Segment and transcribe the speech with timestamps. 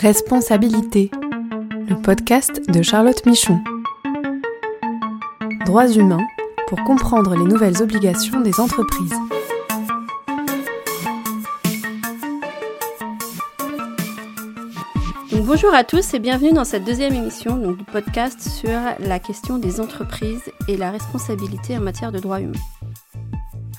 [0.00, 1.10] Responsabilité,
[1.86, 3.60] le podcast de Charlotte Michon.
[5.66, 6.26] Droits humains
[6.68, 9.14] pour comprendre les nouvelles obligations des entreprises.
[15.44, 19.80] bonjour à tous et bienvenue dans cette deuxième émission du podcast sur la question des
[19.80, 22.79] entreprises et la responsabilité en matière de droits humains.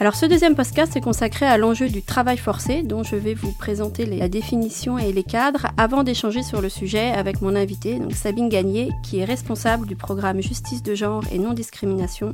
[0.01, 3.51] Alors ce deuxième podcast est consacré à l'enjeu du travail forcé dont je vais vous
[3.51, 8.49] présenter la définition et les cadres avant d'échanger sur le sujet avec mon invité, Sabine
[8.49, 12.33] Gagné, qui est responsable du programme Justice de genre et non-discrimination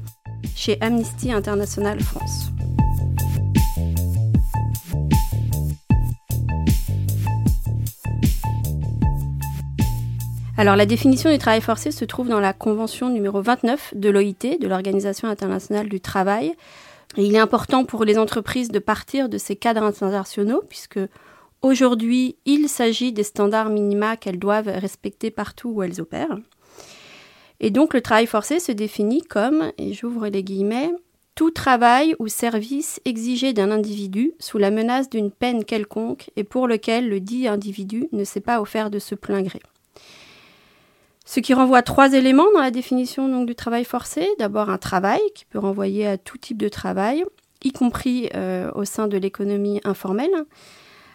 [0.55, 2.51] chez Amnesty International France.
[10.59, 14.57] Alors la définition du travail forcé se trouve dans la convention numéro 29 de l'OIT,
[14.59, 16.55] de l'Organisation internationale du travail,
[17.15, 20.99] il est important pour les entreprises de partir de ces cadres internationaux, puisque
[21.61, 26.37] aujourd'hui, il s'agit des standards minima qu'elles doivent respecter partout où elles opèrent.
[27.59, 30.91] Et donc, le travail forcé se définit comme, et j'ouvre les guillemets,
[31.33, 36.67] tout travail ou service exigé d'un individu sous la menace d'une peine quelconque et pour
[36.67, 39.59] lequel le dit individu ne s'est pas offert de ce plein gré.
[41.27, 44.29] Ce qui renvoie à trois éléments dans la définition du travail forcé.
[44.39, 47.25] D'abord un travail qui peut renvoyer à tout type de travail,
[47.65, 50.45] y compris euh, au sein de l'économie informelle.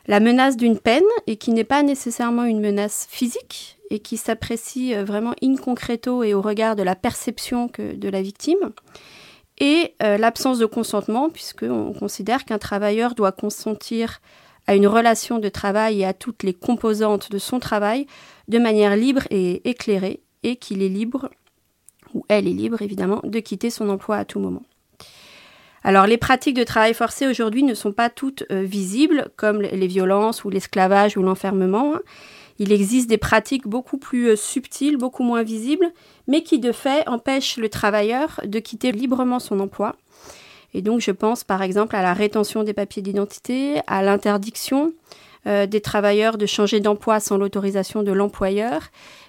[0.06, 4.94] La menace d'une peine et qui n'est pas nécessairement une menace physique et qui s'apprécie
[4.94, 8.72] euh, vraiment in concreto et au regard de la perception de la victime.
[9.60, 14.20] Et euh, l'absence de consentement puisqu'on considère qu'un travailleur doit consentir
[14.66, 18.06] à une relation de travail et à toutes les composantes de son travail
[18.48, 21.30] de manière libre et éclairée, et qu'il est libre,
[22.14, 24.62] ou elle est libre évidemment, de quitter son emploi à tout moment.
[25.84, 29.86] Alors les pratiques de travail forcé aujourd'hui ne sont pas toutes euh, visibles, comme les
[29.86, 31.94] violences ou l'esclavage ou l'enfermement.
[32.58, 35.90] Il existe des pratiques beaucoup plus euh, subtiles, beaucoup moins visibles,
[36.28, 39.96] mais qui de fait empêchent le travailleur de quitter librement son emploi
[40.74, 44.92] et donc, je pense par exemple à la rétention des papiers d'identité, à l'interdiction
[45.46, 48.80] euh, des travailleurs de changer d'emploi sans l'autorisation de l'employeur,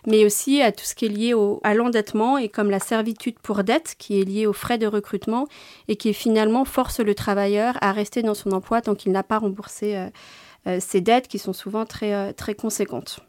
[0.06, 1.34] mais aussi à tout ce qui est lié
[1.64, 5.48] à l'endettement et comme la servitude pour dette qui est liée aux frais de recrutement
[5.88, 9.40] et qui finalement force le travailleur à rester dans son emploi tant qu'il n'a pas
[9.40, 10.10] remboursé euh,
[10.68, 13.20] euh, ses dettes qui sont souvent très, très conséquentes.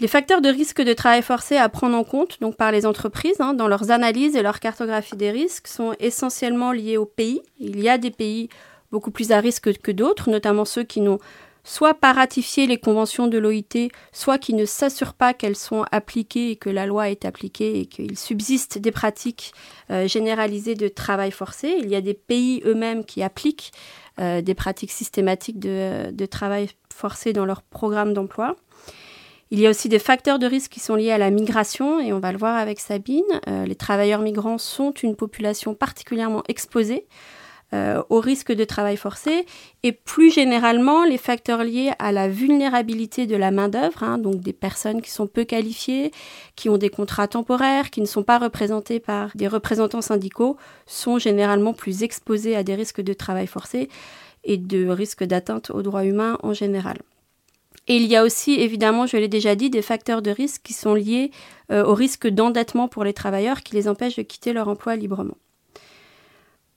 [0.00, 3.40] Les facteurs de risque de travail forcé à prendre en compte donc par les entreprises
[3.40, 7.42] hein, dans leurs analyses et leur cartographie des risques sont essentiellement liés au pays.
[7.60, 8.48] Il y a des pays
[8.90, 11.20] beaucoup plus à risque que d'autres, notamment ceux qui n'ont
[11.64, 16.50] soit pas ratifié les conventions de l'OIT, soit qui ne s'assurent pas qu'elles sont appliquées
[16.50, 19.54] et que la loi est appliquée et qu'il subsiste des pratiques
[19.90, 21.76] euh, généralisées de travail forcé.
[21.80, 23.72] Il y a des pays eux-mêmes qui appliquent
[24.20, 28.56] euh, des pratiques systématiques de, de travail forcé dans leur programme d'emploi.
[29.54, 32.12] Il y a aussi des facteurs de risque qui sont liés à la migration, et
[32.12, 33.22] on va le voir avec Sabine.
[33.46, 37.06] Euh, les travailleurs migrants sont une population particulièrement exposée
[37.72, 39.46] euh, au risque de travail forcé,
[39.84, 44.52] et plus généralement les facteurs liés à la vulnérabilité de la main-d'œuvre, hein, donc des
[44.52, 46.10] personnes qui sont peu qualifiées,
[46.56, 51.20] qui ont des contrats temporaires, qui ne sont pas représentées par des représentants syndicaux, sont
[51.20, 53.88] généralement plus exposés à des risques de travail forcé
[54.42, 56.96] et de risques d'atteinte aux droits humains en général.
[57.86, 60.72] Et il y a aussi, évidemment, je l'ai déjà dit, des facteurs de risque qui
[60.72, 61.30] sont liés
[61.70, 65.36] euh, au risque d'endettement pour les travailleurs qui les empêchent de quitter leur emploi librement.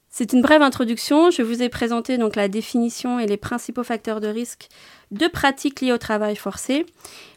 [0.10, 1.30] C'est une brève introduction.
[1.30, 4.68] Je vous ai présenté donc la définition et les principaux facteurs de risque
[5.12, 6.86] de pratiques liées au travail forcé.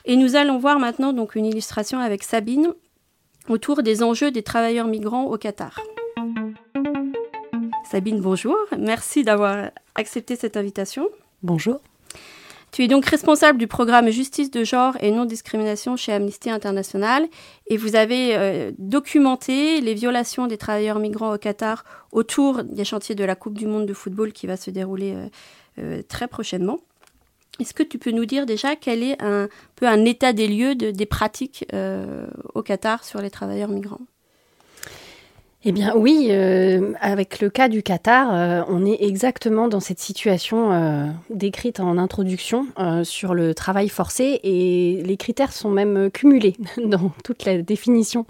[0.07, 2.73] Et nous allons voir maintenant donc une illustration avec Sabine
[3.49, 5.79] autour des enjeux des travailleurs migrants au Qatar.
[7.91, 8.57] Sabine, bonjour.
[8.79, 11.09] Merci d'avoir accepté cette invitation.
[11.43, 11.81] Bonjour.
[12.73, 17.27] Tu es donc responsable du programme Justice de genre et non-discrimination chez Amnesty International
[17.67, 23.17] et vous avez euh, documenté les violations des travailleurs migrants au Qatar autour des chantiers
[23.17, 25.29] de la Coupe du Monde de football qui va se dérouler euh,
[25.79, 26.79] euh, très prochainement.
[27.59, 30.75] Est-ce que tu peux nous dire déjà quel est un peu un état des lieux
[30.77, 31.67] des pratiques
[32.55, 34.01] au Qatar sur les travailleurs migrants?
[35.63, 40.01] Eh bien oui, euh, avec le cas du Qatar, euh, on est exactement dans cette
[40.01, 42.67] situation euh, décrite en introduction
[43.05, 48.25] sur le travail forcé et les critères sont même cumulés dans toute la définition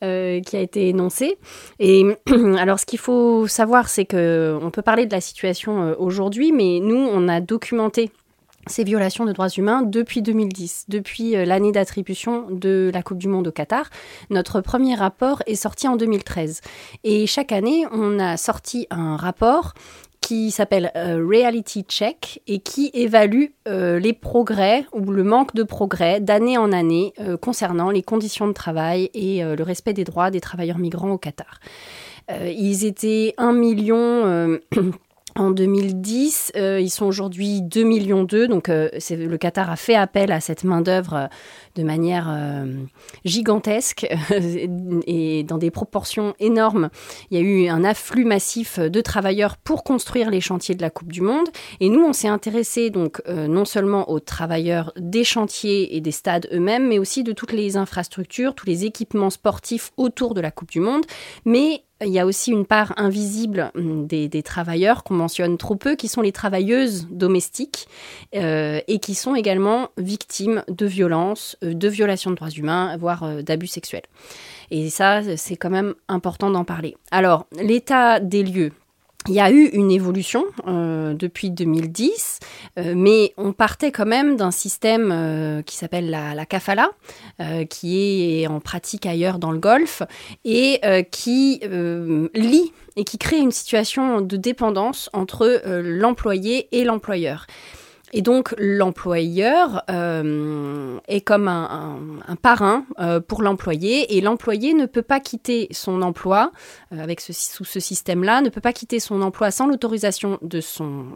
[0.00, 1.36] qui a été énoncée.
[1.80, 2.04] Et
[2.58, 6.78] alors ce qu'il faut savoir, c'est que on peut parler de la situation aujourd'hui, mais
[6.80, 8.12] nous, on a documenté
[8.68, 13.28] ces violations de droits humains depuis 2010, depuis euh, l'année d'attribution de la Coupe du
[13.28, 13.90] Monde au Qatar.
[14.30, 16.60] Notre premier rapport est sorti en 2013.
[17.04, 19.74] Et chaque année, on a sorti un rapport
[20.20, 26.58] qui s'appelle Reality Check et qui évalue les progrès ou le manque de progrès d'année
[26.58, 31.12] en année concernant les conditions de travail et le respect des droits des travailleurs migrants
[31.12, 31.60] au Qatar.
[32.30, 34.58] ils étaient 1 million
[35.38, 36.52] en 2010.
[36.56, 38.48] Euh, ils sont aujourd'hui 2 millions d'eux.
[38.48, 41.26] Donc, euh, le Qatar a fait appel à cette main-d'œuvre euh,
[41.76, 42.66] de manière
[43.24, 44.08] gigantesque
[45.06, 46.90] et dans des proportions énormes.
[47.30, 50.90] Il y a eu un afflux massif de travailleurs pour construire les chantiers de la
[50.90, 51.46] Coupe du Monde.
[51.78, 56.48] Et nous, on s'est intéressé donc non seulement aux travailleurs des chantiers et des stades
[56.52, 60.70] eux-mêmes, mais aussi de toutes les infrastructures, tous les équipements sportifs autour de la Coupe
[60.70, 61.04] du Monde,
[61.44, 65.96] mais il y a aussi une part invisible hum, des, travailleurs qu'on mentionne trop peu,
[65.96, 67.88] qui sont les travailleuses domestiques
[68.34, 73.24] euh, et qui sont également victimes de violences, euh, de violations de droits humains, voire
[73.24, 74.04] euh, d'abus sexuels.
[74.70, 76.96] Et ça, c'est quand même important d'en parler.
[77.10, 78.72] Alors, l'état des lieux,
[79.28, 82.40] il y a eu une évolution euh, depuis 2010,
[82.78, 86.90] euh, mais on partait quand même d'un système euh, qui s'appelle la, la, kafala,
[87.68, 90.02] qui est en pratique ailleurs dans le Golfe,
[90.44, 90.80] et
[91.10, 91.60] qui
[92.34, 97.46] lie et qui crée une situation de dépendance entre l'employé et l'employeur.
[98.12, 105.02] Et donc l'employeur euh, est comme un, parrain euh, pour l'employé et l'employé ne peut
[105.02, 106.52] pas quitter son emploi
[106.92, 110.60] euh, avec ce, sous ce système-là, ne peut pas quitter son emploi sans l'autorisation de
[110.60, 111.06] son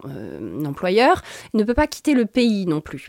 [0.67, 1.23] employeur,
[1.55, 3.09] ne peut pas quitter le pays non plus.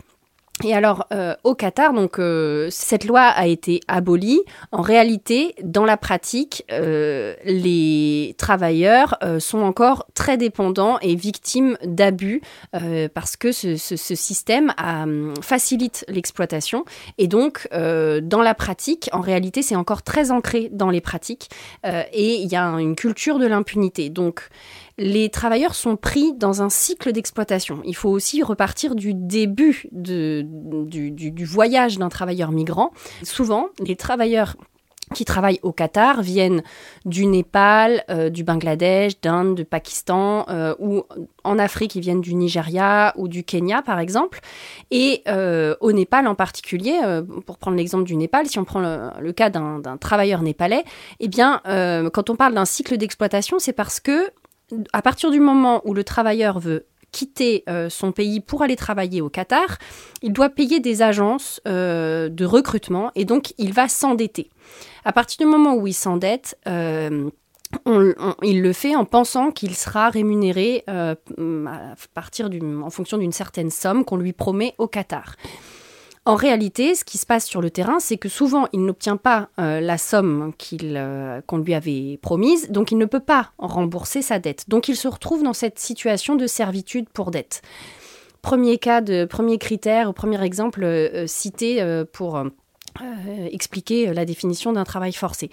[0.62, 4.40] Et alors, euh, au Qatar, donc euh, cette loi a été abolie.
[4.70, 12.40] En réalité, dans la pratique, euh, les travailleurs sont encore très dépendants et victimes d'abus
[13.14, 15.06] parce que ce, ce système a,
[15.40, 16.84] facilite l'exploitation.
[17.18, 21.48] Et donc, dans la pratique, en réalité, c'est encore très ancré dans les pratiques
[21.84, 24.10] et il y a une culture de l'impunité.
[24.10, 24.48] Donc,
[24.98, 27.80] les travailleurs sont pris dans un cycle d'exploitation.
[27.84, 32.92] Il faut aussi repartir du début du, voyage d'un travailleur migrant.
[33.22, 34.56] Souvent, les travailleurs
[35.12, 36.62] qui travaillent au Qatar viennent
[37.04, 41.02] du Népal, euh, du Bangladesh, d'Inde, du Pakistan, euh, ou
[41.44, 44.40] en Afrique, ils viennent du Nigeria ou du Kenya, par exemple.
[44.90, 46.98] Et euh, au Népal en particulier,
[47.46, 50.84] pour prendre l'exemple du Népal, si on prend le, cas d'un travailleur népalais,
[51.20, 51.60] eh bien,
[52.12, 54.30] quand on parle d'un cycle d'exploitation, c'est parce que
[54.92, 59.20] à partir du moment où le travailleur veut quitter euh, son pays pour aller travailler
[59.20, 59.78] au Qatar,
[60.20, 64.50] il doit payer des agences euh, de recrutement et donc il va s'endetter.
[65.04, 67.30] À partir du moment où il s'endette, euh,
[68.42, 71.14] il le fait en pensant qu'il sera rémunéré en
[72.90, 75.36] fonction d'une certaine somme qu'on lui promet au Qatar.
[76.26, 79.50] En réalité, ce qui se passe sur le terrain, c'est que souvent, il n'obtient pas
[79.58, 84.38] euh, la somme euh, qu'on lui avait promise, donc il ne peut pas rembourser sa
[84.38, 84.64] dette.
[84.68, 87.60] Donc il se retrouve dans cette situation de servitude pour dette.
[88.40, 92.42] Premier cas de premier critère, premier exemple euh, cité pour
[93.50, 95.50] expliquer la définition d'un travail forcé.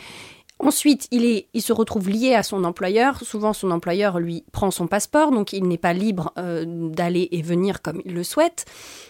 [0.63, 3.19] Ensuite, il, se retrouve lié à son employeur.
[3.21, 7.41] Souvent, son employeur lui prend son passeport, donc il n'est pas libre euh, d'aller et
[7.41, 8.65] venir comme il le souhaite.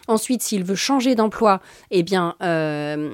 [0.07, 1.61] Ensuite, s'il veut changer d'emploi,
[1.91, 3.09] eh bien, euh,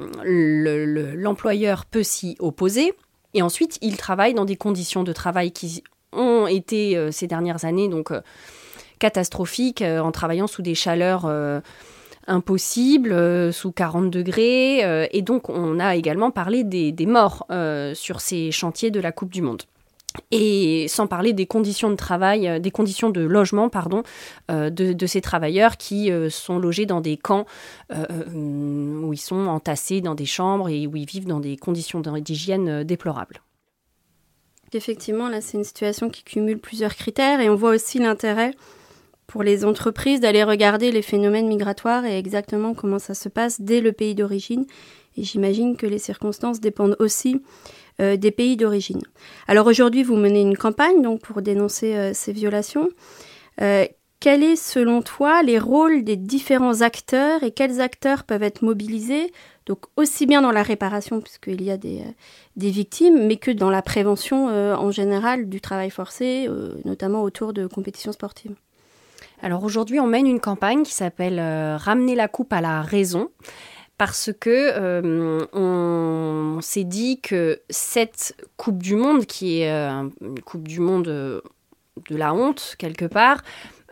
[1.16, 2.94] l'employeur peut s'y opposer.
[3.34, 7.66] Et ensuite, il travaille dans des conditions de travail qui ont été euh, ces dernières
[7.66, 8.12] années donc
[9.00, 11.28] catastrophiques, en travaillant sous des chaleurs
[12.28, 14.84] impossible, euh, sous 40 degrés.
[14.84, 19.12] Euh, et donc, on a également parlé des, morts euh, sur ces chantiers de la
[19.12, 19.64] Coupe du Monde.
[20.32, 24.02] Et sans parler des conditions de travail, des conditions de logement, pardon,
[24.50, 27.46] de, ces travailleurs qui sont logés dans des camps
[27.92, 32.84] où ils sont entassés dans des chambres et où ils vivent dans des conditions d'hygiène
[32.84, 33.42] déplorables.
[34.74, 38.56] Effectivement, là, c'est une situation qui cumule plusieurs critères et on voit aussi l'intérêt
[39.28, 43.82] pour les entreprises d'aller regarder les phénomènes migratoires et exactement comment ça se passe dès
[43.82, 44.66] le pays d'origine.
[45.18, 47.42] Et j'imagine que les circonstances dépendent aussi
[48.00, 49.02] euh, des pays d'origine.
[49.48, 52.90] Alors aujourd'hui, vous menez une campagne donc pour dénoncer euh, ces violations.
[53.60, 53.86] Euh,
[54.20, 59.32] quels est selon toi les rôles des différents acteurs et quels acteurs peuvent être mobilisés
[59.68, 62.02] donc aussi bien dans la réparation puisqu'il y a des,
[62.56, 66.48] des, victimes, mais que dans la prévention en général du travail forcé,
[66.86, 68.56] notamment autour de compétitions sportives?
[69.42, 73.30] Alors aujourd'hui, on mène une campagne qui s'appelle euh, Ramener la coupe à la raison
[73.98, 80.40] parce que euh, on, s'est dit que cette Coupe du Monde, qui est euh, une
[80.40, 83.44] Coupe du Monde de la honte quelque part,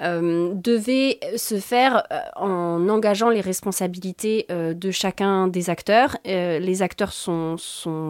[0.01, 6.17] euh, devait se faire euh, en engageant les responsabilités euh, de chacun des acteurs.
[6.25, 7.55] les acteurs sont,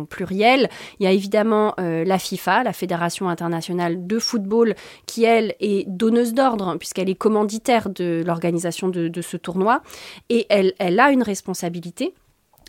[0.09, 0.69] pluriels.
[0.99, 4.75] Il y a évidemment la FIFA, la Fédération internationale de football,
[5.05, 9.81] qui elle est donneuse d'ordre puisqu'elle est commanditaire de l'organisation de, de, ce tournoi
[10.29, 12.13] et elle, elle a une responsabilité.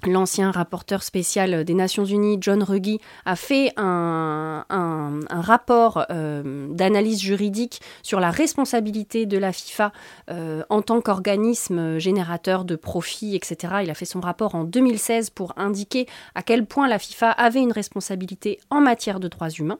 [0.07, 4.65] L'ancien rapporteur spécial des Nations Unies, John Ruggie, a fait un,
[5.31, 9.93] rapport euh, d'analyse juridique sur la responsabilité de la FIFA
[10.31, 13.75] euh, en tant qu'organisme générateur de profits, etc.
[13.83, 17.61] Il a fait son rapport en 2016 pour indiquer à quel point la FIFA avait
[17.61, 19.79] une responsabilité en matière de droits humains.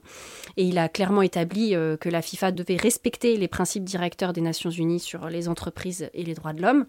[0.57, 4.41] Et il a clairement établi euh, que la FIFA devait respecter les principes directeurs des
[4.41, 6.85] Nations Unies sur les entreprises et les droits de l'homme.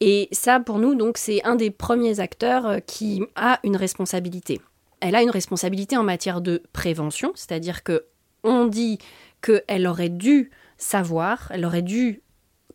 [0.00, 4.60] Et ça, pour nous, donc, c'est un des premiers acteurs euh, qui a une responsabilité.
[5.00, 8.04] Elle a une responsabilité en matière de prévention, c'est-à-dire que
[8.42, 8.98] on dit
[9.42, 12.22] qu'elle aurait dû savoir, elle aurait dû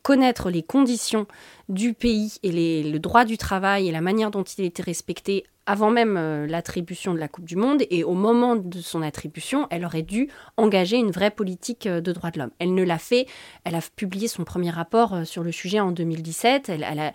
[0.01, 1.25] connaître les conditions
[1.67, 5.89] du pays et le droit du travail et la manière dont il était respecté avant
[5.89, 9.85] même euh, l'attribution de la Coupe du Monde et au moment de son attribution, elle
[9.85, 12.51] aurait dû engager une vraie politique euh, de droits de l'homme.
[12.59, 13.25] Elle ne l'a fait.
[13.63, 16.69] Elle a publié son premier rapport euh, sur le sujet en 2017.
[16.69, 17.11] Elle, a,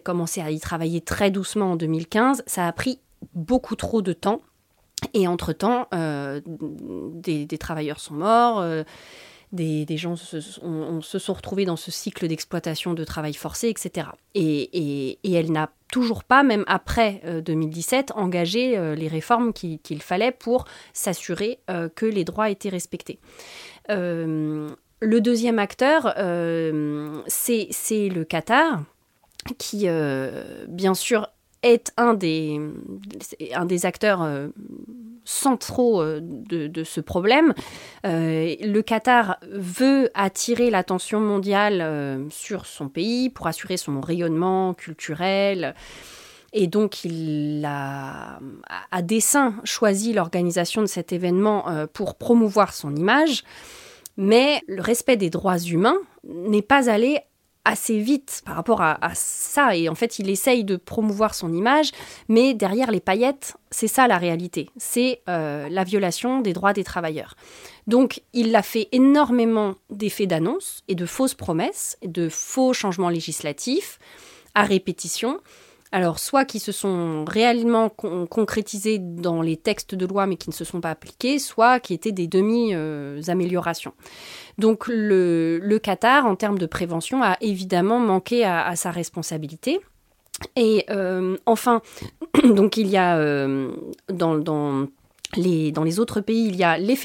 [0.00, 2.42] commencé à y travailler très doucement en 2015.
[2.46, 3.00] Ça a pris
[3.34, 4.42] beaucoup trop de temps.
[5.14, 8.62] Et entre-temps, des, travailleurs sont morts
[9.52, 14.08] des, gens se, sont retrouvés dans ce cycle d'exploitation de travail forcé, etc.
[14.34, 20.32] Et, elle n'a toujours pas, même après 2017, euh, engagé euh, les réformes qu'il fallait
[20.32, 23.18] pour s'assurer euh, que les droits étaient respectés.
[23.88, 26.14] le deuxième acteur,
[27.26, 28.84] c'est le Qatar,
[29.58, 29.88] qui,
[30.68, 31.28] bien sûr,
[31.62, 32.60] est un des,
[33.54, 34.28] un des acteurs
[35.24, 37.54] centraux euh, de, ce problème.
[38.06, 44.74] Euh, le Qatar veut attirer l'attention mondiale euh, sur son pays pour assurer son rayonnement
[44.74, 45.74] culturel.
[46.52, 48.40] Et donc, il a,
[48.90, 53.44] à dessein, choisi l'organisation de cet événement pour promouvoir son image.
[54.16, 57.20] Mais le respect des droits humains n'est pas allé
[57.64, 59.76] assez vite par rapport à, ça.
[59.76, 61.92] Et en fait, il essaye de promouvoir son image,
[62.28, 64.70] mais derrière les paillettes, c'est ça la réalité.
[64.76, 67.36] C'est euh, la violation des droits des travailleurs.
[67.86, 73.10] Donc, il a fait énormément d'effets d'annonce et de fausses promesses, et de faux changements
[73.10, 73.98] législatifs
[74.54, 75.40] à répétition
[75.92, 80.54] alors soit qui se sont réellement concrétisés dans les textes de loi mais qui ne
[80.54, 83.92] se sont pas appliqués, soit qui étaient des demi-améliorations.
[84.58, 89.80] Donc le, Qatar, en termes de prévention, a évidemment manqué à, sa responsabilité.
[90.56, 91.82] Et euh, enfin,
[92.44, 93.72] donc il y a euh,
[94.08, 94.86] dans, dans
[95.36, 96.96] dans les autres pays, il y a les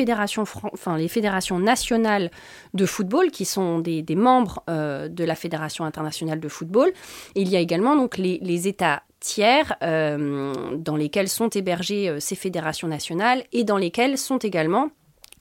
[0.97, 2.31] les fédérations nationales
[2.73, 6.91] de football qui sont des, membres euh, de la Fédération internationale de football.
[7.35, 12.35] il y a également donc les, États tiers euh, dans lesquels sont hébergées euh, ces
[12.35, 14.89] fédérations nationales et dans lesquels sont également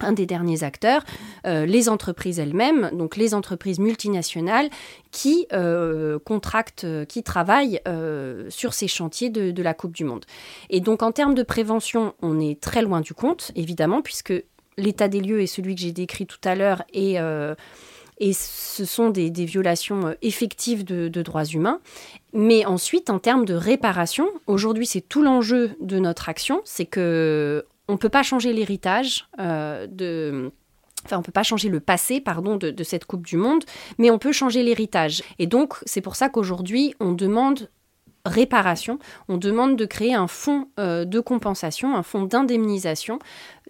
[0.05, 1.05] un des derniers acteurs,
[1.47, 4.71] euh, les entreprises elles-mêmes, donc les entreprises multinationales
[5.11, 7.81] qui euh, contractent, euh, qui travaillent
[8.49, 10.25] sur ces chantiers de, la Coupe du Monde.
[10.69, 14.35] Et donc en termes de prévention, on est très loin du compte, évidemment, puisque
[14.77, 17.19] l'état des lieux est celui que j'ai décrit tout à l'heure et
[18.33, 21.81] ce sont des, violations effectives de, droits humains.
[22.33, 27.65] Mais ensuite, en termes de réparation, aujourd'hui, c'est tout l'enjeu de notre action, c'est que
[27.89, 30.53] on ne peut pas changer l'héritage euh, de...
[31.05, 33.63] Enfin, on peut pas changer le passé, pardon, de, cette Coupe du Monde,
[33.99, 35.23] mais on peut changer l'héritage.
[35.39, 37.69] Et donc, c'est pour ça qu'aujourd'hui, on demande
[38.25, 38.99] réparation,
[39.29, 43.19] on demande de créer un fonds euh, de compensation, un fonds d'indemnisation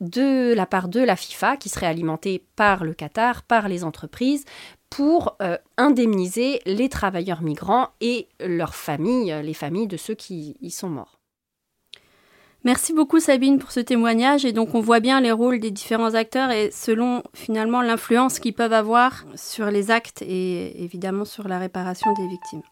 [0.00, 4.44] de la part de la FIFA, qui serait alimenté par le Qatar, par les entreprises,
[4.88, 10.70] pour euh, indemniser les travailleurs migrants et leurs familles, les familles de ceux qui y
[10.70, 11.18] sont morts.
[12.64, 16.14] Merci beaucoup Sabine pour ce témoignage et donc on voit bien les rôles des différents
[16.14, 21.58] acteurs et selon finalement l'influence qu'ils peuvent avoir sur les actes et évidemment sur la
[21.58, 22.62] réparation des victimes.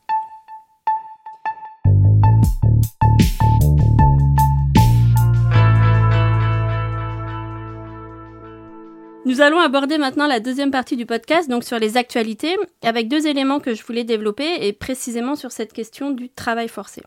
[9.26, 13.26] Nous allons aborder maintenant la deuxième partie du podcast, donc sur les actualités, avec deux
[13.26, 17.02] éléments que je voulais développer et précisément sur cette question du travail forcé.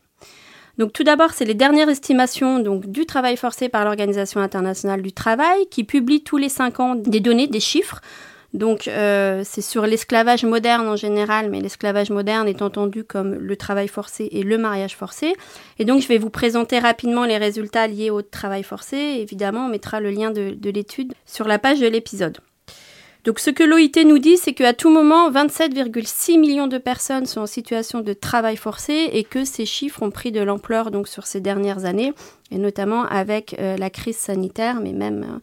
[0.78, 5.14] Donc tout d'abord, c'est les dernières estimations donc, du travail forcé par l'Organisation internationale du
[5.14, 8.02] travail qui publie tous les cinq ans des données, des chiffres.
[8.54, 13.58] Donc euh, c'est sur l'esclavage moderne en général, mais l'esclavage moderne est entendu comme le
[13.58, 15.36] travail forcé et le mariage forcé.
[15.78, 18.98] Et donc je vais vous présenter rapidement les résultats liés au travail forcé.
[18.98, 22.38] Évidemment, on mettra le lien de l'étude sur la page de l'épisode.
[23.26, 27.42] Donc ce que l'OIT nous dit, c'est qu'à tout moment, 27,6 millions de personnes sont
[27.42, 31.42] en situation de travail forcé et que ces chiffres ont pris de l'ampleur sur ces
[31.42, 32.14] dernières années,
[32.52, 35.40] et notamment avec euh, la crise sanitaire, mais même euh,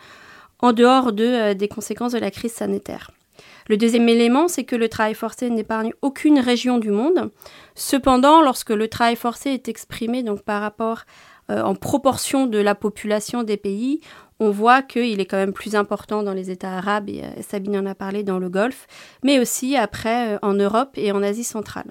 [0.61, 3.11] en dehors de, euh, des conséquences de la crise sanitaire.
[3.69, 7.33] Le deuxième élément, c'est que le travail forcé n'épargne aucune région du monde.
[7.75, 11.03] Cependant, lorsque le travail forcé est exprimé par rapport
[11.49, 14.01] en proportion de la population des pays,
[14.43, 17.77] on voit qu'il est quand même plus important dans les États arabes, et euh, Sabine
[17.77, 18.89] en a parlé dans le Golfe,
[19.23, 21.87] mais aussi après euh, en Europe et en Asie centrale.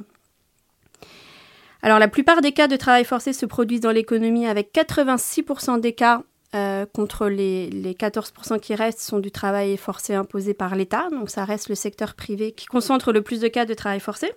[1.82, 5.94] Alors la plupart des cas de travail forcé se produisent dans l'économie avec 86% des
[5.94, 11.08] cas euh, contre les, les 14% qui restent sont du travail forcé imposé par l'État,
[11.10, 14.34] donc ça reste le secteur privé qui concentre le plus de cas de travail forcé.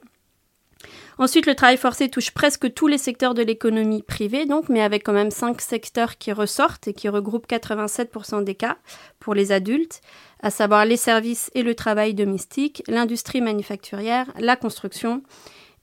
[1.18, 5.12] Ensuite, le travail forcé touche presque tous les secteurs de l'économie privée, mais avec quand
[5.12, 8.76] même cinq secteurs qui ressortent et qui regroupent 87% des cas
[9.20, 10.00] pour les adultes,
[10.42, 15.22] à savoir les services et le travail domestique, l'industrie manufacturière, la construction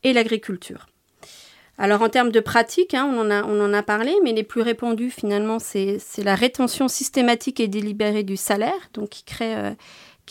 [0.03, 0.87] et l'agriculture.
[1.77, 4.43] Alors en termes de pratique, hein, on, en a, on, en a, parlé, mais les
[4.43, 9.71] plus répandus finalement, c'est la rétention systématique et délibérée du salaire, donc qui crée euh,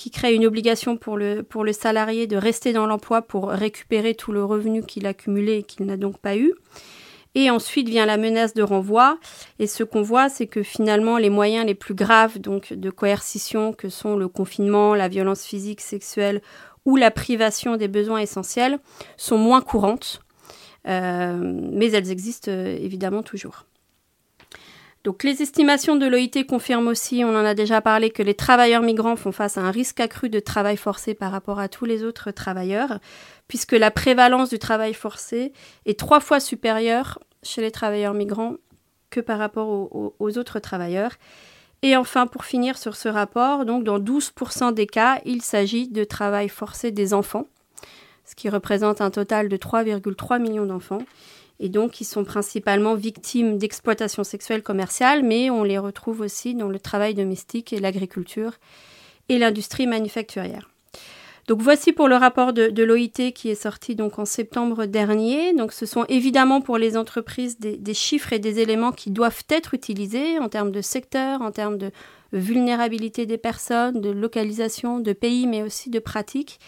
[0.01, 4.43] qui crée une obligation pour le, salarié de rester dans l'emploi pour récupérer tout le
[4.43, 6.55] revenu qu'il a cumulé et qu'il n'a donc pas eu.
[7.35, 9.19] Et ensuite vient la menace de renvoi.
[9.59, 13.75] Et ce qu'on voit, c'est que finalement, les moyens les plus graves donc, de coercition,
[13.75, 16.41] que sont le confinement, la violence physique, sexuelle
[16.87, 18.79] ou la privation des besoins essentiels,
[19.19, 20.23] sont moins courantes.
[20.89, 21.37] Euh,
[21.75, 23.67] mais elles existent euh, évidemment toujours.
[25.03, 28.83] Donc les estimations de l'OIT confirment aussi, on en a déjà parlé, que les travailleurs
[28.83, 32.05] migrants font face à un risque accru de travail forcé par rapport à tous les
[32.05, 32.99] autres travailleurs,
[33.49, 35.53] puisque la prévalence du travail forcé
[35.87, 38.57] est trois fois supérieure chez les travailleurs migrants
[39.09, 39.69] que par rapport
[40.21, 41.13] aux, autres travailleurs.
[41.83, 46.51] Et enfin, pour finir sur ce rapport, dans 12% des cas, il s'agit de travail
[46.51, 47.47] forcé des enfants,
[48.27, 51.03] ce qui représente un total de 3,3 millions d'enfants
[51.61, 56.69] et donc ils sont principalement victimes d'exploitation sexuelle commerciale, mais on les retrouve aussi dans
[56.69, 58.55] le travail domestique et l'agriculture
[59.29, 60.71] et l'industrie manufacturière.
[61.47, 65.53] Donc voici pour le rapport de, l'OIT qui est sorti donc en septembre dernier.
[65.53, 69.43] Donc ce sont évidemment pour les entreprises des, des, chiffres et des éléments qui doivent
[69.49, 71.91] être utilisés en termes de secteur, en termes de
[72.33, 76.61] vulnérabilité des personnes, de localisation, de pays, mais aussi de pratiques.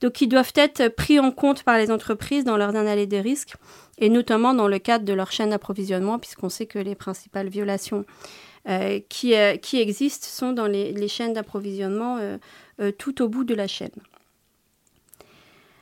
[0.00, 3.54] Donc qui doivent être pris en compte par les entreprises dans leurs analyses des risques
[3.98, 8.04] et notamment dans le cadre de leur chaîne d'approvisionnement, puisqu'on sait que les principales violations
[8.68, 13.54] euh, qui, euh, qui, existent sont dans les, chaînes d'approvisionnement euh, tout au bout de
[13.54, 13.90] la chaîne.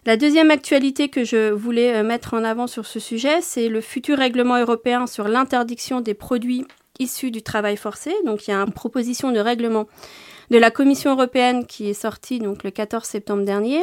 [0.07, 4.19] La deuxième actualité que je voulais mettre en avant sur ce sujet, c'est le futur
[4.19, 6.67] règlement européen sur l'interdiction des produits
[6.99, 8.13] issus du travail forcé.
[8.27, 9.89] Donc il y a une proposition de règlement
[10.51, 13.83] de la Commission européenne qui est sortie donc le 14 septembre dernier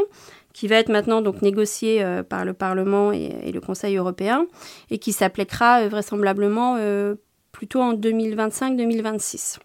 [0.53, 4.45] qui va être maintenant donc négocié euh, par le Parlement et, le Conseil européen
[4.89, 7.15] et qui s'appliquera euh, vraisemblablement euh,
[7.51, 9.57] plutôt en 2025-2026.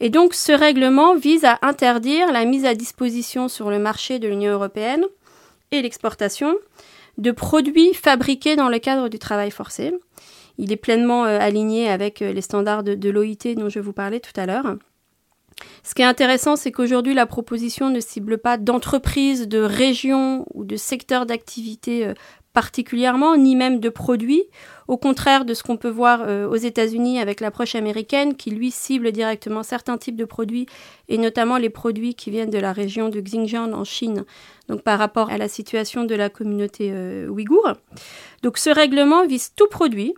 [0.00, 4.28] Et donc ce règlement vise à interdire la mise à disposition sur le marché de
[4.28, 5.04] l'Union européenne
[5.70, 6.54] et l'exportation
[7.18, 9.94] de produits fabriqués dans le cadre du travail forcé.
[10.58, 14.46] Il est pleinement aligné avec les standards de l'OIT dont je vous parlais tout à
[14.46, 14.76] l'heure.
[15.82, 20.64] Ce qui est intéressant, c'est qu'aujourd'hui, la proposition ne cible pas d'entreprises, de régions ou
[20.64, 22.14] de secteurs d'activité euh,
[22.54, 24.44] particulièrement, ni même de produits,
[24.86, 28.70] au contraire de ce qu'on peut voir euh, aux États-Unis avec l'approche américaine, qui lui
[28.70, 30.66] cible directement certains types de produits,
[31.08, 34.24] et notamment les produits qui viennent de la région de Xinjiang en Chine,
[34.68, 37.72] donc par rapport à la situation de la communauté euh, ouïghour.
[38.42, 40.14] Donc ce règlement vise tout produit,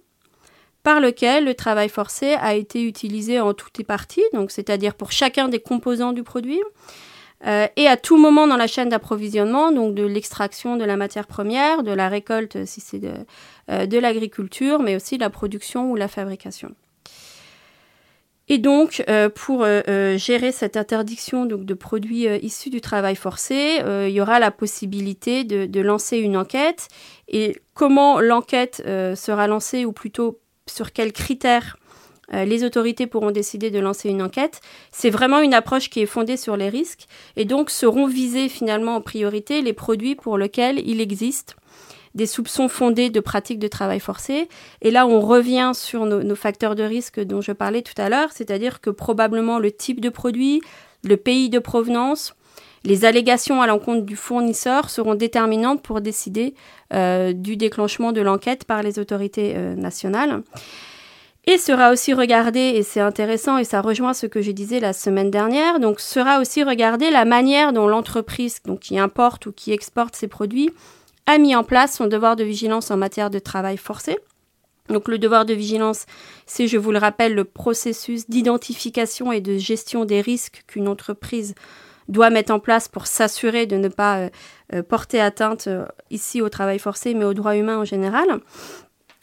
[0.87, 5.11] par lequel le travail forcé a été utilisé en tout et partie, donc c'est-à-dire pour
[5.11, 6.63] chacun des composants du produit,
[7.45, 11.27] euh, et à tout moment dans la chaîne d'approvisionnement, donc de l'extraction de la matière
[11.27, 13.15] première, de la récolte si c'est de,
[13.69, 16.71] euh, de l'agriculture, mais aussi la production ou la fabrication.
[18.47, 24.21] Et donc, euh, pour gérer cette interdiction de produits issus du travail forcé, il y
[24.21, 26.87] aura la possibilité de, de, lancer une enquête.
[27.27, 28.85] Et comment l'enquête
[29.17, 31.77] sera lancée, ou plutôt sur quels critères
[32.33, 34.61] euh, les autorités pourront décider de lancer une enquête.
[34.91, 38.97] C'est vraiment une approche qui est fondée sur les risques et donc seront visés finalement
[38.97, 41.57] en priorité les produits pour lesquels il existe
[42.17, 44.49] des soupçons fondés de pratiques de travail forcé.
[44.81, 48.33] Et là, on revient sur nos, facteurs de risque dont je parlais tout à l'heure,
[48.33, 50.63] c'est-à-dire que probablement le type de produit,
[51.05, 52.35] le pays de provenance,
[52.87, 56.55] les allégations à l'encontre du fournisseur seront déterminantes pour décider
[56.95, 60.43] euh, du déclenchement de l'enquête par les autorités euh, nationales.
[61.49, 64.93] Et sera aussi regardé, et c'est intéressant, et ça rejoint ce que je disais la
[64.93, 70.17] semaine dernière, donc sera aussi regardé la manière dont l'entreprise qui importe ou qui exporte
[70.17, 70.71] ses produits
[71.27, 74.17] a mis en place son devoir de vigilance en matière de travail forcé.
[74.89, 76.07] Donc le devoir de vigilance,
[76.47, 81.55] c'est, je vous le rappelle, le processus d'identification et de gestion des risques qu'une entreprise
[82.09, 84.31] doit mettre en place pour s'assurer de ne pas euh,
[84.75, 88.41] euh, porter atteinte euh, ici au travail forcé, mais aux droits humains en général.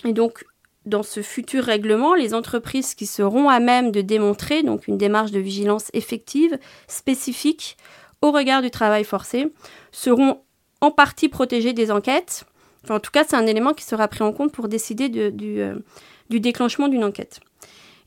[0.05, 0.45] Et donc,
[0.85, 5.31] dans ce futur règlement, les entreprises qui seront à même de démontrer donc une démarche
[5.31, 7.77] de vigilance effective, spécifique
[8.21, 9.51] au regard du travail forcé,
[9.91, 10.41] seront
[10.81, 12.45] en partie protégées des enquêtes,
[12.89, 16.87] en tout cas, c'est un élément qui sera pris en compte pour décider du, déclenchement
[16.87, 17.39] d'une enquête.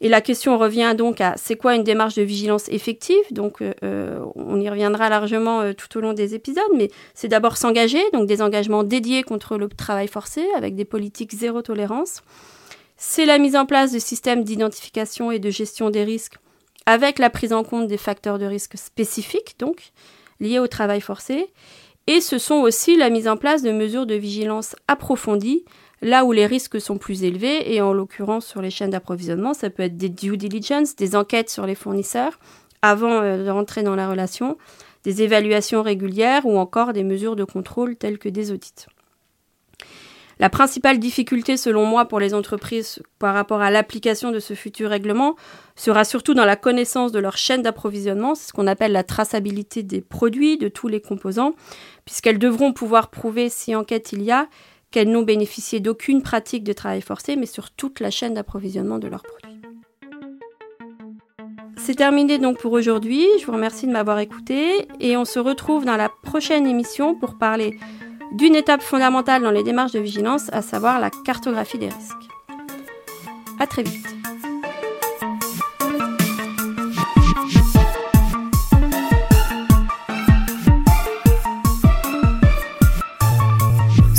[0.01, 3.23] Et la question revient donc à c'est quoi une démarche de vigilance effective?
[3.31, 7.57] Donc, euh, euh, on y reviendra largement tout au long des épisodes, mais c'est d'abord
[7.57, 12.23] s'engager, donc des engagements dédiés contre le travail forcé avec des politiques zéro tolérance.
[12.97, 16.37] C'est la mise en place de systèmes d'identification et de gestion des risques
[16.87, 19.91] avec la prise en compte des facteurs de risque spécifiques, donc
[20.41, 21.51] liés au travail forcé.
[22.07, 25.65] Et ce sont aussi la mise en place de mesures de vigilance approfondies,
[26.03, 29.71] là où les risques sont plus élevés, et en l'occurrence sur les chaînes d'approvisionnement, ça
[29.71, 32.39] peut être des due diligence, des enquêtes sur les fournisseurs
[32.83, 34.59] avant euh, de rentrer dans la relation,
[35.05, 38.87] des évaluations régulières ou encore des mesures de contrôle telles que des audits.
[40.39, 44.91] La principale difficulté, selon moi, pour les entreprises par rapport à l'application de ce futur
[44.91, 45.35] règlement
[45.77, 49.83] sera surtout dans la connaissance de leur chaîne d'approvisionnement, c'est ce qu'on appelle la traçabilité
[49.83, 51.55] des produits, de tous les composants,
[52.05, 54.47] puisqu'elles devront pouvoir prouver, si enquête il y a,
[54.97, 59.09] qu'elles n'ont bénéficié d'aucune pratique de travail forcé, mais sur toute la chaîne d'approvisionnement de
[59.09, 59.61] leurs produits.
[61.77, 63.27] C'est terminé donc pour aujourd'hui.
[63.39, 67.37] Je vous remercie de m'avoir écouté et on se retrouve dans la prochaine émission pour
[67.37, 67.79] parler
[68.33, 72.15] d'une étape fondamentale dans les démarches de vigilance, à savoir la cartographie des risques.
[73.61, 74.26] À très vite.